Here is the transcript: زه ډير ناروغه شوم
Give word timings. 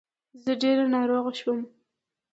زه 0.43 0.51
ډير 0.61 0.77
ناروغه 0.93 1.31
شوم 1.39 1.59